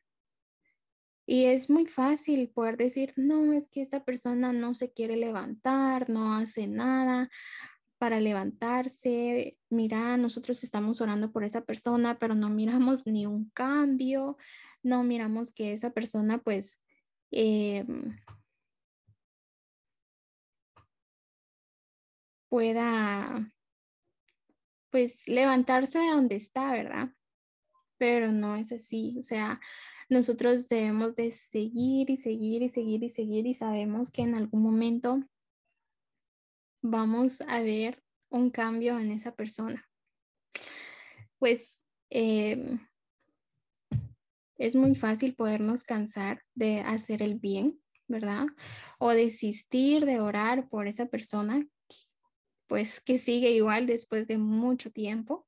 Y 1.25 1.46
es 1.46 1.70
muy 1.70 1.86
fácil 1.86 2.50
poder 2.50 2.75
decir, 2.75 3.13
no, 3.15 3.53
es 3.53 3.70
que 3.70 3.82
esta 3.82 4.03
persona 4.03 4.51
no 4.51 4.75
se 4.75 4.91
quiere 4.91 5.15
levantar, 5.15 6.10
no 6.10 6.36
hace 6.36 6.67
nada 6.67 7.29
para 7.98 8.20
levantarse. 8.20 9.58
Mira, 9.70 10.17
nosotros 10.17 10.62
estamos 10.65 11.00
orando 11.00 11.32
por 11.32 11.46
esa 11.46 11.62
persona, 11.62 12.20
pero 12.20 12.36
no 12.36 12.50
miramos 12.50 13.08
ni 13.08 13.25
un 13.25 13.50
cambio, 13.51 14.38
no 14.82 15.03
miramos 15.03 15.51
que 15.51 15.74
esa 15.74 15.91
persona 15.91 16.39
pues... 16.39 16.82
Em, 17.32 18.17
pueda 22.53 23.51
pues 24.91 25.27
levantarse 25.27 25.98
de 25.98 26.12
donde 26.12 26.36
está, 26.36 26.72
¿verdad? 26.72 27.10
Pero 27.98 28.31
no 28.31 28.55
es 28.57 28.72
así, 28.72 29.17
o 29.17 29.24
sea, 29.24 29.60
nosotros 30.07 30.67
debemos 30.69 31.15
de 31.15 31.31
seguir 31.31 32.12
y 32.12 32.15
seguir 32.15 32.62
y 32.62 32.69
seguir 32.69 33.03
y 33.03 33.10
seguir 33.10 33.48
y 33.48 33.55
sabemos 33.55 34.12
que 34.12 34.22
en 34.22 34.36
algún 34.36 34.62
momento 34.62 35.24
vamos 36.83 37.41
a 37.41 37.60
ver 37.62 38.03
un 38.29 38.51
cambio 38.51 39.00
en 39.00 39.10
esa 39.10 39.33
persona. 39.33 39.89
Pues 41.39 41.88
em, 42.12 42.77
es 44.60 44.75
muy 44.75 44.93
fácil 44.93 45.33
podernos 45.33 45.83
cansar 45.83 46.43
de 46.53 46.81
hacer 46.81 47.24
el 47.24 47.33
bien, 47.33 47.81
¿verdad? 48.07 48.45
O 49.00 49.10
desistir 49.10 50.05
de 50.05 50.19
orar 50.19 50.69
por 50.69 50.88
esa 50.88 51.07
persona 51.07 51.67
pues 52.74 53.01
que 53.01 53.20
sigue 53.20 53.51
igual 53.51 53.86
después 53.86 54.25
de 54.25 54.39
mucho 54.39 54.89
tiempo, 54.89 55.46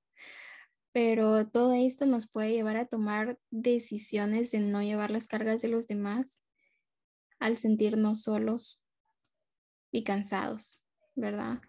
pero 0.92 1.48
todo 1.48 1.74
esto 1.74 2.06
nos 2.06 2.30
puede 2.30 2.52
llevar 2.52 2.78
a 2.78 2.86
tomar 2.86 3.40
decisiones 3.50 4.52
de 4.52 4.60
no 4.60 4.84
llevar 4.84 5.10
las 5.10 5.28
cargas 5.28 5.60
de 5.64 5.70
los 5.70 5.88
demás 5.88 6.44
al 7.40 7.58
sentirnos 7.58 8.22
solos 8.22 8.86
y 9.92 10.04
cansados, 10.04 10.84
¿verdad? 11.16 11.62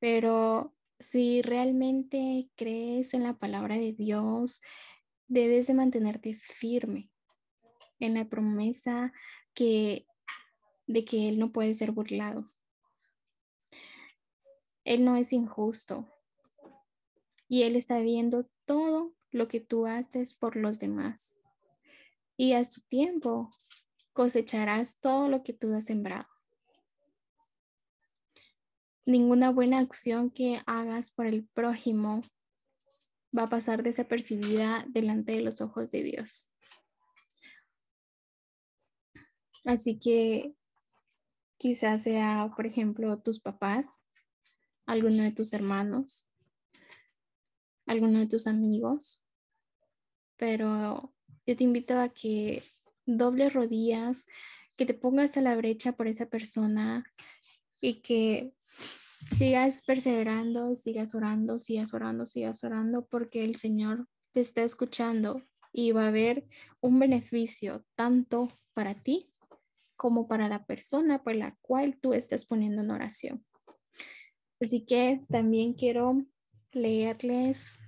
Pero 0.00 0.76
si 0.98 1.40
realmente 1.40 2.50
crees 2.54 3.14
en 3.14 3.22
la 3.22 3.38
palabra 3.38 3.76
de 3.76 3.94
Dios, 3.94 4.60
debes 5.28 5.66
de 5.66 5.72
mantenerte 5.72 6.34
firme 6.34 7.10
en 8.00 8.12
la 8.12 8.28
promesa 8.28 9.14
que 9.54 10.04
de 10.86 11.06
que 11.06 11.30
él 11.30 11.38
no 11.38 11.52
puede 11.52 11.72
ser 11.72 11.90
burlado, 11.90 12.52
él 14.90 15.04
no 15.04 15.14
es 15.14 15.32
injusto. 15.32 16.08
Y 17.46 17.62
Él 17.62 17.76
está 17.76 18.00
viendo 18.00 18.50
todo 18.64 19.14
lo 19.30 19.46
que 19.46 19.60
tú 19.60 19.86
haces 19.86 20.34
por 20.34 20.56
los 20.56 20.80
demás. 20.80 21.36
Y 22.36 22.54
a 22.54 22.64
su 22.64 22.80
tiempo 22.80 23.50
cosecharás 24.12 24.98
todo 24.98 25.28
lo 25.28 25.44
que 25.44 25.52
tú 25.52 25.72
has 25.76 25.84
sembrado. 25.84 26.26
Ninguna 29.06 29.50
buena 29.50 29.78
acción 29.78 30.28
que 30.28 30.60
hagas 30.66 31.12
por 31.12 31.26
el 31.26 31.46
prójimo 31.46 32.22
va 33.36 33.44
a 33.44 33.48
pasar 33.48 33.84
desapercibida 33.84 34.84
delante 34.88 35.30
de 35.30 35.42
los 35.42 35.60
ojos 35.60 35.92
de 35.92 36.02
Dios. 36.02 36.52
Así 39.64 40.00
que 40.00 40.52
quizás 41.58 42.02
sea, 42.02 42.52
por 42.56 42.66
ejemplo, 42.66 43.20
tus 43.20 43.38
papás 43.38 44.00
alguno 44.90 45.22
de 45.22 45.30
tus 45.30 45.52
hermanos, 45.52 46.28
alguno 47.86 48.18
de 48.18 48.26
tus 48.26 48.48
amigos, 48.48 49.22
pero 50.36 51.14
yo 51.46 51.54
te 51.54 51.62
invito 51.62 51.96
a 51.96 52.08
que 52.08 52.64
dobles 53.06 53.52
rodillas, 53.52 54.26
que 54.76 54.86
te 54.86 54.94
pongas 54.94 55.36
a 55.36 55.42
la 55.42 55.54
brecha 55.54 55.92
por 55.92 56.08
esa 56.08 56.26
persona 56.26 57.04
y 57.80 58.02
que 58.02 58.52
sigas 59.30 59.82
perseverando, 59.82 60.74
sigas 60.74 61.14
orando, 61.14 61.60
sigas 61.60 61.94
orando, 61.94 62.26
sigas 62.26 62.64
orando, 62.64 63.06
porque 63.06 63.44
el 63.44 63.54
Señor 63.56 64.08
te 64.32 64.40
está 64.40 64.64
escuchando 64.64 65.40
y 65.72 65.92
va 65.92 66.06
a 66.06 66.08
haber 66.08 66.48
un 66.80 66.98
beneficio 66.98 67.84
tanto 67.94 68.48
para 68.74 68.96
ti 68.96 69.32
como 69.94 70.26
para 70.26 70.48
la 70.48 70.64
persona 70.64 71.22
por 71.22 71.36
la 71.36 71.56
cual 71.60 71.96
tú 72.00 72.12
estás 72.12 72.44
poniendo 72.44 72.82
en 72.82 72.90
oración. 72.90 73.44
Así 74.60 74.84
que 74.84 75.22
también 75.30 75.72
quiero 75.72 76.22
leerles 76.72 77.78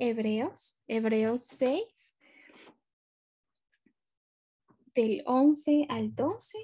Hebreos, 0.00 0.82
Hebreos 0.88 1.44
6, 1.44 2.16
del 4.96 5.22
11 5.26 5.86
al 5.88 6.12
12. 6.16 6.58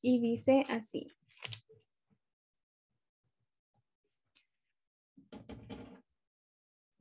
Y 0.00 0.20
dice 0.20 0.64
así. 0.68 1.12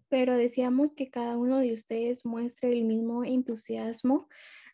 Pero 0.10 0.36
deseamos 0.36 0.96
que 0.96 1.12
cada 1.12 1.38
uno 1.38 1.60
de 1.60 1.74
ustedes 1.74 2.26
muestre 2.26 2.74
el 2.74 2.86
mismo 2.86 3.24
entusiasmo 3.24 4.28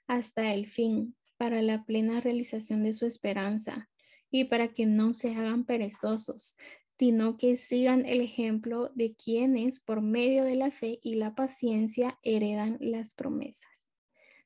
hasta 0.08 0.54
el 0.54 0.68
fin 0.68 1.17
para 1.38 1.62
la 1.62 1.86
plena 1.86 2.20
realización 2.20 2.84
de 2.84 2.94
su 2.94 3.06
esperanza 3.06 3.90
y 4.30 4.46
para 4.46 4.70
que 4.70 4.86
no 4.86 5.14
se 5.14 5.34
hagan 5.36 5.66
perezosos, 5.66 6.58
sino 6.98 7.38
que 7.38 7.58
sigan 7.58 8.06
el 8.06 8.22
ejemplo 8.22 8.90
de 8.96 9.16
quienes 9.16 9.80
por 9.80 10.02
medio 10.02 10.44
de 10.44 10.56
la 10.56 10.72
fe 10.72 11.00
y 11.04 11.16
la 11.16 11.36
paciencia 11.36 12.18
heredan 12.24 12.78
las 12.80 13.14
promesas. 13.14 13.90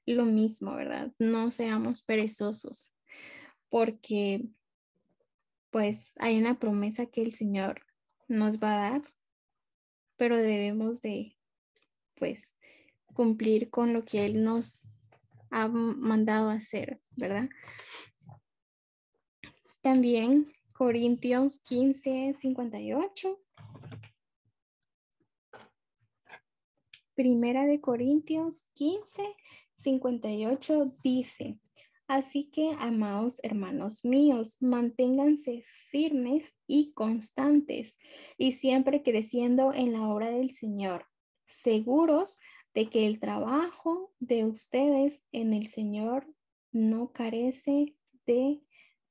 Lo 0.05 0.25
mismo, 0.25 0.75
¿verdad? 0.75 1.13
No 1.17 1.51
seamos 1.51 2.03
perezosos, 2.03 2.91
porque 3.69 4.43
pues 5.69 6.11
hay 6.17 6.37
una 6.37 6.59
promesa 6.59 7.05
que 7.05 7.21
el 7.21 7.31
Señor 7.31 7.81
nos 8.27 8.59
va 8.59 8.73
a 8.73 8.91
dar, 8.91 9.01
pero 10.17 10.35
debemos 10.35 11.01
de 11.01 11.37
pues 12.15 12.55
cumplir 13.13 13.69
con 13.69 13.93
lo 13.93 14.03
que 14.03 14.25
Él 14.25 14.43
nos 14.43 14.81
ha 15.51 15.67
mandado 15.67 16.49
hacer, 16.49 16.99
¿verdad? 17.11 17.49
También 19.81 20.51
Corintios 20.73 21.59
15, 21.59 22.33
58. 22.39 23.39
Primera 27.13 27.67
de 27.67 27.81
Corintios 27.81 28.67
15, 28.73 29.35
58 29.77 30.95
dice, 31.03 31.59
así 32.07 32.49
que, 32.51 32.75
amados 32.79 33.39
hermanos 33.43 34.05
míos, 34.05 34.57
manténganse 34.61 35.63
firmes 35.91 36.55
y 36.65 36.93
constantes 36.93 37.99
y 38.37 38.53
siempre 38.53 39.03
creciendo 39.03 39.73
en 39.73 39.93
la 39.93 40.07
obra 40.07 40.31
del 40.31 40.51
Señor, 40.51 41.05
seguros 41.45 42.39
de 42.73 42.89
que 42.89 43.05
el 43.05 43.19
trabajo 43.19 44.13
de 44.19 44.45
ustedes 44.45 45.25
en 45.31 45.53
el 45.53 45.67
Señor 45.67 46.27
no 46.71 47.11
carece 47.11 47.95
de 48.25 48.61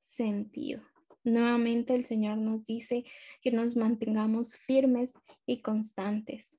sentido. 0.03 0.83
Nuevamente 1.23 1.95
el 1.95 2.07
Señor 2.07 2.39
nos 2.39 2.65
dice 2.65 3.05
que 3.43 3.53
nos 3.53 3.77
mantengamos 3.77 4.57
firmes 4.57 5.13
y 5.47 5.61
constantes 5.61 6.59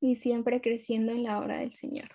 y 0.00 0.16
siempre 0.16 0.60
creciendo 0.60 1.12
en 1.12 1.22
la 1.22 1.40
obra 1.40 1.58
del 1.58 1.72
Señor. 1.74 2.10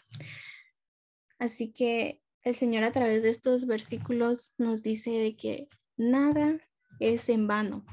Así 1.40 1.72
que 1.72 2.22
el 2.44 2.56
Señor 2.56 2.84
a 2.84 2.92
través 2.92 3.24
de 3.24 3.30
estos 3.30 3.66
versículos 3.66 4.54
nos 4.58 4.84
dice 4.84 5.12
de 5.12 5.36
que 5.36 5.68
nada 5.98 6.60
es 7.00 7.28
en 7.30 7.48
vano, 7.48 7.86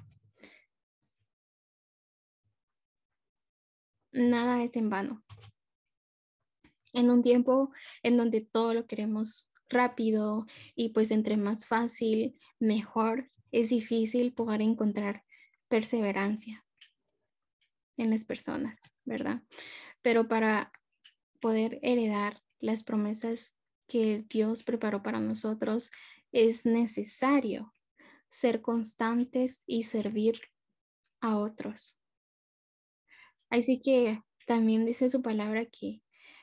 nada 4.13 4.63
es 4.63 4.77
en 4.77 4.91
vano. 4.91 5.25
En 6.93 7.11
un 7.11 7.23
tiempo 7.23 7.71
en 8.03 8.17
donde 8.17 8.41
todo 8.41 8.75
lo 8.75 8.87
queremos 8.87 9.51
rápido 9.69 10.47
y 10.75 10.91
pues 10.91 11.11
entre 11.11 11.37
más 11.37 11.67
fácil, 11.67 12.39
mejor. 12.59 13.31
Es 13.53 13.71
difícil 13.71 14.33
poder 14.33 14.63
encontrar 14.63 15.25
perseverancia 15.69 16.65
en 17.97 18.11
las 18.11 18.25
personas, 18.25 18.79
¿verdad? 19.05 19.43
Pero 20.03 20.29
para 20.29 20.73
poder 21.41 21.79
heredar 21.83 22.43
las 22.61 22.83
promesas 22.83 23.55
que 23.89 24.25
Dios 24.29 24.63
preparó 24.63 25.03
para 25.03 25.21
nosotros, 25.21 25.91
es 26.33 26.65
necesario 26.65 27.73
ser 28.29 28.63
constantes 28.63 29.63
y 29.67 29.83
servir 29.83 30.41
a 31.21 31.37
otros. 31.37 32.00
Así 33.51 33.81
que 33.81 34.23
también 34.47 34.87
dice 34.87 35.09
su 35.09 35.23
palabra 35.23 35.67
que 35.67 36.03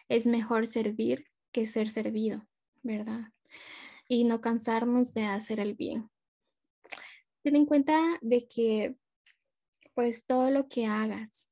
es 0.09 0.25
mejor 0.25 0.67
servir 0.67 1.25
que 1.51 1.65
ser 1.65 1.89
servido, 1.89 2.45
¿verdad? 2.83 3.31
Y 4.07 4.25
no 4.25 4.41
cansarnos 4.41 5.13
de 5.13 5.23
hacer 5.23 5.59
el 5.59 5.73
bien. 5.73 6.09
Ten 7.41 7.55
en 7.55 7.65
cuenta 7.65 8.19
de 8.21 8.47
que 8.47 8.95
pues 9.93 10.25
todo 10.25 10.51
lo 10.51 10.67
que 10.67 10.85
hagas, 10.85 11.47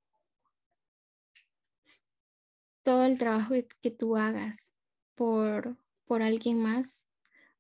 todo 2.84 3.06
el 3.06 3.18
trabajo 3.18 3.56
que 3.82 3.92
tú 3.92 4.16
hagas 4.16 4.74
por, 5.16 5.78
por 6.06 6.22
alguien 6.22 6.62
más 6.62 7.06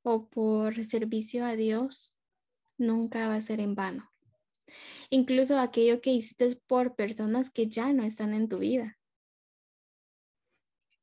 o 0.03 0.29
por 0.29 0.85
servicio 0.85 1.45
a 1.45 1.55
Dios, 1.55 2.15
nunca 2.77 3.27
va 3.27 3.35
a 3.35 3.41
ser 3.41 3.59
en 3.59 3.73
vano. 3.73 4.14
Incluso 5.09 5.57
aquello 5.59 6.01
que 6.01 6.11
hiciste 6.11 6.59
por 6.67 6.95
personas 6.95 7.51
que 7.51 7.67
ya 7.67 7.91
no 7.93 8.03
están 8.03 8.33
en 8.33 8.49
tu 8.49 8.59
vida. 8.59 8.97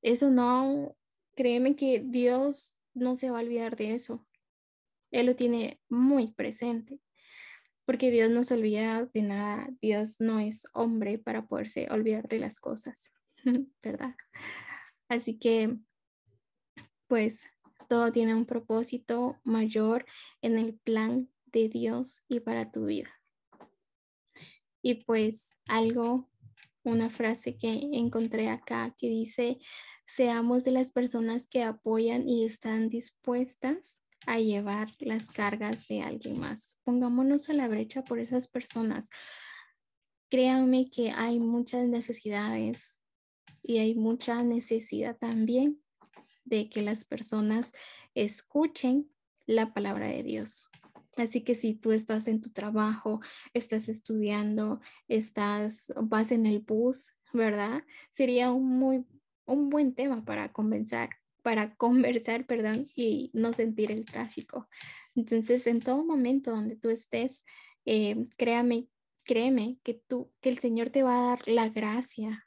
Eso 0.03 0.31
no, 0.31 0.97
créeme 1.37 1.77
que 1.77 2.03
Dios 2.05 2.77
no 2.95 3.15
se 3.15 3.31
va 3.31 3.39
a 3.39 3.43
olvidar 3.43 3.77
de 3.77 3.95
eso. 3.95 4.27
Él 5.11 5.27
lo 5.27 5.37
tiene 5.37 5.81
muy 5.89 6.33
presente, 6.33 7.01
porque 7.85 8.11
Dios 8.11 8.31
no 8.31 8.45
se 8.45 8.55
olvida 8.55 9.09
de 9.13 9.23
nada. 9.23 9.69
Dios 9.81 10.21
no 10.21 10.41
es 10.41 10.65
hombre 10.73 11.19
para 11.19 11.47
poderse 11.47 11.89
olvidar 11.91 12.29
de 12.29 12.39
las 12.39 12.59
cosas, 12.59 13.13
¿verdad? 13.83 14.17
Así 15.09 15.39
que, 15.39 15.77
pues, 17.07 17.49
todo 17.89 18.11
tiene 18.11 18.35
un 18.35 18.47
propósito 18.47 19.39
mayor 19.45 20.07
en 20.41 20.59
el 20.59 20.75
plan 20.75 21.29
de 21.47 21.69
Dios 21.69 22.23
y 22.27 22.41
para 22.41 22.73
tu 22.73 22.87
vida. 22.87 23.22
Y 24.83 24.95
pues 24.95 25.57
algo, 25.69 26.29
una 26.83 27.09
frase 27.09 27.57
que 27.57 27.89
encontré 27.93 28.49
acá 28.49 28.95
que 28.99 29.09
dice, 29.09 29.59
seamos 30.07 30.65
de 30.65 30.73
las 30.73 30.91
personas 30.91 31.47
que 31.47 31.63
apoyan 31.63 32.29
y 32.29 32.45
están 32.45 32.89
dispuestas 32.89 34.03
a 34.27 34.39
llevar 34.39 34.89
las 34.99 35.29
cargas 35.29 35.89
de 35.89 36.03
alguien 36.03 36.39
más. 36.39 36.79
Pongámonos 36.85 37.49
a 37.49 37.55
la 37.55 37.69
brecha 37.69 38.03
por 38.03 38.19
esas 38.19 38.49
personas. 38.49 39.09
Créanme 40.29 40.91
que 40.91 41.11
hay 41.11 41.41
muchas 41.41 41.87
necesidades 41.89 42.97
y 43.63 43.79
hay 43.79 43.95
mucha 43.95 44.43
necesidad 44.43 45.17
también 45.17 45.83
de 46.45 46.69
que 46.69 46.83
las 46.83 47.05
personas 47.05 47.73
escuchen 48.15 49.11
la 49.47 49.73
palabra 49.73 50.09
de 50.09 50.23
Dios. 50.23 50.69
Así 51.17 51.43
que 51.43 51.55
si 51.55 51.75
tú 51.75 51.93
estás 51.93 52.27
en 52.29 52.41
tu 52.41 52.51
trabajo, 52.51 53.21
estás 53.55 53.89
estudiando, 53.89 54.81
estás, 55.09 55.93
vas 55.97 56.33
en 56.33 56.47
el 56.47 56.61
bus, 56.61 57.13
¿verdad? 57.33 57.85
Sería 58.13 58.51
un 58.51 58.67
muy 58.79 59.05
un 59.47 59.71
buen 59.71 59.95
tema 59.95 60.25
para 60.25 60.53
conversar, 60.53 61.11
para 61.43 61.75
conversar, 61.77 62.47
perdón, 62.47 62.87
y 62.97 63.31
no 63.35 63.53
sentir 63.53 63.91
el 63.91 64.05
tráfico. 64.05 64.69
Entonces, 65.15 65.67
en 65.67 65.81
todo 65.81 66.05
momento 66.05 66.51
donde 66.51 66.77
tú 66.77 66.91
estés, 66.91 67.45
eh, 67.85 68.27
créame, 68.37 68.89
créeme 69.25 69.79
que 69.83 69.95
tú, 69.95 70.33
que 70.41 70.49
el 70.49 70.59
Señor 70.59 70.91
te 70.91 71.03
va 71.03 71.19
a 71.19 71.29
dar 71.31 71.49
la 71.49 71.69
gracia 71.69 72.45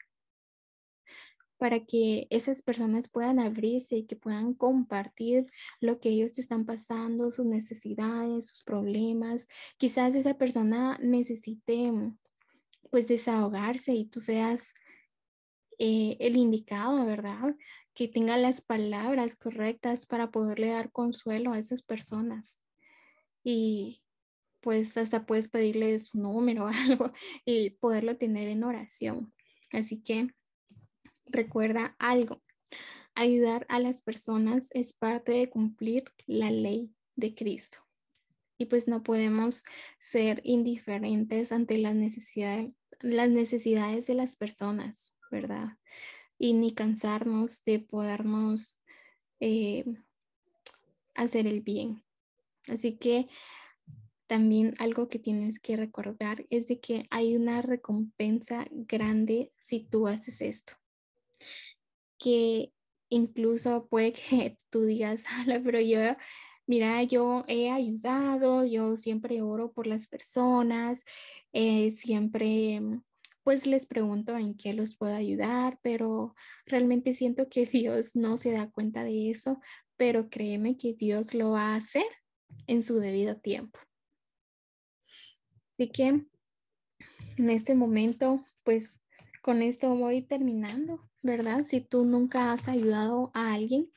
para 1.57 1.85
que 1.85 2.27
esas 2.29 2.61
personas 2.61 3.09
puedan 3.09 3.39
abrirse 3.39 3.97
y 3.97 4.05
que 4.05 4.15
puedan 4.15 4.53
compartir 4.53 5.51
lo 5.79 5.99
que 5.99 6.09
ellos 6.09 6.37
están 6.37 6.65
pasando, 6.65 7.31
sus 7.31 7.45
necesidades, 7.45 8.47
sus 8.47 8.63
problemas. 8.63 9.47
Quizás 9.77 10.15
esa 10.15 10.37
persona 10.37 10.97
necesite 11.01 11.91
pues 12.91 13.07
desahogarse 13.07 13.93
y 13.93 14.05
tú 14.05 14.19
seas 14.19 14.73
eh, 15.77 16.17
el 16.19 16.37
indicado, 16.37 17.05
¿verdad? 17.05 17.55
Que 17.93 18.07
tenga 18.07 18.37
las 18.37 18.61
palabras 18.61 19.35
correctas 19.35 20.05
para 20.05 20.31
poderle 20.31 20.69
dar 20.69 20.91
consuelo 20.91 21.51
a 21.51 21.59
esas 21.59 21.81
personas. 21.81 22.61
Y 23.43 24.01
pues 24.61 24.97
hasta 24.97 25.25
puedes 25.25 25.47
pedirle 25.47 25.99
su 25.99 26.17
número 26.17 26.65
o 26.65 26.67
algo 26.89 27.11
y 27.45 27.71
poderlo 27.71 28.17
tener 28.17 28.47
en 28.47 28.63
oración. 28.63 29.33
Así 29.71 30.01
que 30.01 30.29
recuerda 31.25 31.95
algo. 31.99 32.41
Ayudar 33.15 33.65
a 33.69 33.79
las 33.79 34.01
personas 34.01 34.69
es 34.71 34.93
parte 34.93 35.31
de 35.31 35.49
cumplir 35.49 36.05
la 36.25 36.51
ley 36.51 36.93
de 37.15 37.33
Cristo. 37.33 37.79
Y 38.57 38.65
pues 38.65 38.87
no 38.87 39.03
podemos 39.03 39.63
ser 39.99 40.41
indiferentes 40.43 41.51
ante 41.51 41.77
las 41.77 41.95
necesidades, 41.95 42.71
las 43.01 43.29
necesidades 43.29 44.07
de 44.07 44.15
las 44.15 44.35
personas. 44.35 45.15
¿verdad? 45.31 45.77
Y 46.37 46.53
ni 46.53 46.73
cansarnos 46.73 47.63
de 47.65 47.79
podernos 47.79 48.77
eh, 49.39 49.85
hacer 51.13 51.47
el 51.47 51.61
bien. 51.61 52.03
Así 52.67 52.97
que 52.97 53.27
también 54.27 54.73
algo 54.79 55.07
que 55.07 55.19
tienes 55.19 55.59
que 55.59 55.77
recordar 55.77 56.45
es 56.49 56.67
de 56.67 56.79
que 56.79 57.05
hay 57.11 57.35
una 57.35 57.61
recompensa 57.61 58.65
grande 58.71 59.51
si 59.59 59.81
tú 59.81 60.07
haces 60.07 60.41
esto. 60.41 60.73
Que 62.17 62.71
incluso 63.09 63.87
puede 63.87 64.13
que 64.13 64.57
tú 64.69 64.85
digas, 64.85 65.23
pero 65.63 65.79
yo, 65.79 65.99
mira, 66.67 67.03
yo 67.03 67.43
he 67.47 67.71
ayudado, 67.71 68.65
yo 68.65 68.97
siempre 68.97 69.41
oro 69.41 69.71
por 69.71 69.87
las 69.87 70.07
personas, 70.07 71.03
eh, 71.53 71.91
siempre 71.91 72.81
pues 73.45 73.67
les 73.67 73.85
pregunto 73.85 74.35
en 74.35 74.55
qué 74.57 74.73
los 74.73 74.97
puedo 74.97 75.13
ayudar, 75.13 75.77
pero 75.83 76.35
realmente 76.65 77.13
siento 77.13 77.47
que 77.47 77.65
Dios 77.71 78.15
no 78.15 78.37
se 78.37 78.51
da 78.51 78.71
cuenta 78.71 79.03
de 79.03 79.29
eso, 79.29 79.61
pero 79.97 80.29
créeme 80.29 80.77
que 80.77 80.93
Dios 80.93 81.33
lo 81.33 81.51
va 81.51 81.73
a 81.73 81.75
hacer 81.75 82.05
en 82.67 82.81
su 82.81 82.99
debido 82.99 83.37
tiempo. 83.37 83.79
Así 85.77 85.91
que 85.91 86.25
en 87.37 87.49
este 87.49 87.75
momento, 87.75 88.43
pues 88.63 88.99
con 89.43 89.61
esto 89.61 89.93
voy 89.95 90.23
terminando, 90.23 91.07
¿verdad? 91.25 91.63
Si 91.63 91.81
tú 91.81 92.05
nunca 92.05 92.51
has 92.51 92.67
ayudado 92.67 93.31
a 93.33 93.53
alguien, 93.53 93.91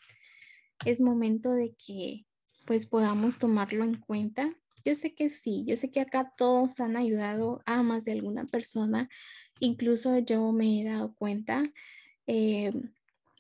es 0.84 1.00
momento 1.00 1.52
de 1.52 1.74
que 1.74 2.26
pues 2.66 2.86
podamos 2.86 3.38
tomarlo 3.38 3.84
en 3.84 3.94
cuenta 3.94 4.54
yo 4.88 4.94
sé 4.94 5.14
que 5.14 5.28
sí, 5.28 5.64
yo 5.66 5.76
sé 5.76 5.90
que 5.90 6.00
acá 6.00 6.32
todos 6.36 6.80
han 6.80 6.96
ayudado 6.96 7.62
a 7.66 7.82
más 7.82 8.06
de 8.06 8.12
alguna 8.12 8.46
persona, 8.46 9.10
incluso 9.60 10.18
yo 10.18 10.50
me 10.52 10.80
he 10.80 10.84
dado 10.84 11.14
cuenta. 11.14 11.62
Eh, 12.26 12.72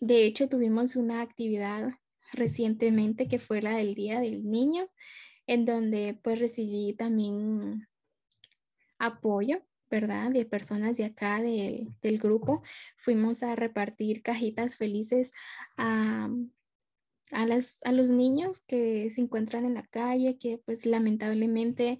de 0.00 0.24
hecho, 0.24 0.48
tuvimos 0.48 0.94
una 0.94 1.22
actividad 1.22 1.94
recientemente 2.32 3.28
que 3.28 3.38
fue 3.38 3.62
la 3.62 3.76
del 3.76 3.94
Día 3.94 4.20
del 4.20 4.44
Niño, 4.50 4.88
en 5.46 5.64
donde 5.64 6.18
pues 6.22 6.38
recibí 6.38 6.92
también 6.92 7.88
apoyo, 8.98 9.62
¿verdad? 9.90 10.30
De 10.30 10.44
personas 10.44 10.96
de 10.96 11.04
acá 11.04 11.40
del 11.40 12.18
grupo. 12.18 12.62
Fuimos 12.96 13.42
a 13.42 13.56
repartir 13.56 14.22
cajitas 14.22 14.76
felices 14.76 15.32
a 15.76 16.28
a, 17.30 17.46
las, 17.46 17.78
a 17.84 17.92
los 17.92 18.10
niños 18.10 18.62
que 18.62 19.10
se 19.10 19.20
encuentran 19.20 19.64
en 19.64 19.74
la 19.74 19.86
calle, 19.86 20.38
que 20.38 20.58
pues 20.64 20.86
lamentablemente 20.86 21.98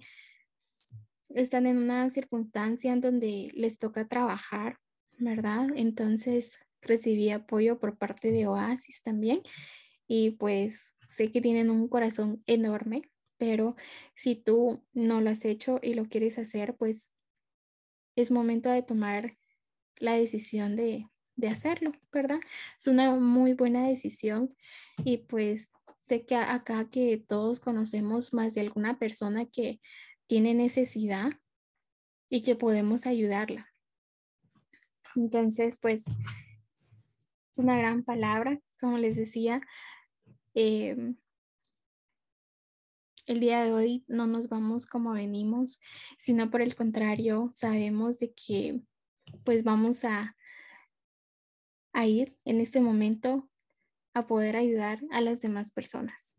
están 1.29 1.67
en 1.67 1.77
una 1.77 2.09
circunstancia 2.09 2.91
en 2.91 3.01
donde 3.01 3.51
les 3.53 3.77
toca 3.79 4.07
trabajar, 4.07 4.77
¿verdad? 5.17 5.67
Entonces 5.75 6.57
recibí 6.81 7.29
apoyo 7.29 7.79
por 7.79 7.97
parte 7.97 8.31
de 8.31 8.47
Oasis 8.47 9.03
también 9.03 9.41
y 10.07 10.31
pues 10.31 10.93
sé 11.09 11.31
que 11.31 11.41
tienen 11.41 11.69
un 11.69 11.87
corazón 11.87 12.43
enorme, 12.47 13.03
pero 13.37 13.75
si 14.15 14.35
tú 14.35 14.83
no 14.93 15.21
lo 15.21 15.29
has 15.29 15.45
hecho 15.45 15.79
y 15.81 15.93
lo 15.93 16.05
quieres 16.05 16.39
hacer, 16.39 16.75
pues 16.75 17.13
es 18.21 18.31
momento 18.31 18.69
de 18.69 18.83
tomar 18.83 19.37
la 19.97 20.13
decisión 20.13 20.75
de, 20.75 21.07
de 21.35 21.47
hacerlo, 21.47 21.91
¿verdad? 22.11 22.39
Es 22.79 22.87
una 22.87 23.15
muy 23.15 23.53
buena 23.53 23.87
decisión 23.87 24.49
y 25.03 25.17
pues 25.17 25.71
sé 26.01 26.25
que 26.25 26.35
acá 26.35 26.89
que 26.89 27.23
todos 27.27 27.59
conocemos 27.59 28.33
más 28.33 28.53
de 28.55 28.61
alguna 28.61 28.97
persona 28.97 29.45
que 29.45 29.79
tiene 30.27 30.53
necesidad 30.53 31.31
y 32.29 32.43
que 32.43 32.55
podemos 32.55 33.05
ayudarla. 33.05 33.67
Entonces, 35.15 35.79
pues 35.79 36.03
es 36.07 37.57
una 37.57 37.77
gran 37.77 38.03
palabra, 38.03 38.59
como 38.79 38.97
les 38.97 39.15
decía, 39.15 39.61
em, 40.53 41.15
el 43.29 43.39
día 43.39 43.63
de 43.63 43.71
hoy 43.71 44.03
no 44.07 44.25
nos 44.25 44.49
vamos 44.49 44.87
como 44.87 45.11
venimos, 45.11 45.79
sino 46.17 46.49
por 46.49 46.63
el 46.63 46.75
contrario, 46.75 47.51
sabemos 47.53 48.17
de 48.17 48.33
que 48.33 48.81
pues 49.43 49.63
vamos 49.63 50.03
a, 50.03 50.35
a 51.93 52.07
ir 52.07 52.35
en 52.43 52.59
este 52.59 52.81
momento 52.81 53.47
a 54.15 54.25
poder 54.25 54.57
ayudar 54.57 55.01
a 55.11 55.21
las 55.21 55.41
demás 55.41 55.69
personas 55.69 56.37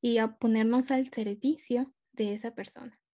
y 0.00 0.16
a 0.16 0.38
ponernos 0.38 0.90
al 0.90 1.12
servicio 1.12 1.92
de 2.12 2.32
esa 2.32 2.54
persona. 2.54 2.97